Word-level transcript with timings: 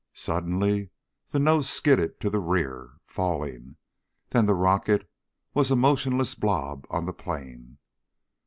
Suddenly 0.15 0.89
the 1.27 1.37
nose 1.37 1.69
skidded 1.69 2.19
to 2.21 2.31
the 2.31 2.39
rear, 2.39 2.93
falling, 3.05 3.75
then 4.29 4.47
the 4.47 4.55
rocket 4.55 5.07
was 5.53 5.69
a 5.69 5.75
motionless 5.75 6.33
blob 6.33 6.87
on 6.89 7.05
the 7.05 7.13
plain. 7.13 7.77